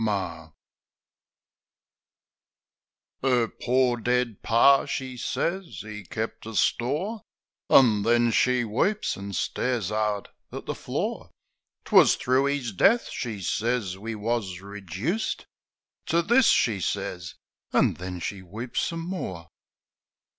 Mar 0.03 0.51
R 3.21 3.47
pore 3.49 3.97
dear 3.97 4.35
Par," 4.41 4.87
she 4.87 5.15
sez," 5.15 5.83
'e 5.85 6.03
kept 6.05 6.47
a 6.47 6.55
store;" 6.55 7.21
An' 7.69 8.01
then 8.01 8.31
she 8.31 8.63
weeps 8.65 9.15
an' 9.15 9.31
stares 9.33 9.91
'ard 9.91 10.29
at 10.51 10.65
the 10.65 10.73
floor." 10.73 11.29
'Twas 11.85 12.15
thro' 12.15 12.47
'is 12.47 12.71
death," 12.71 13.11
she 13.11 13.43
sez, 13.43 13.95
"we 13.95 14.15
wus 14.15 14.57
rejuiced 14.59 15.45
To 16.07 16.23
this," 16.23 16.47
she 16.47 16.79
sez... 16.81 17.35
An' 17.71 17.93
then 17.93 18.19
she 18.19 18.41
weeps 18.41 18.81
some 18.81 19.01
more. 19.05 19.49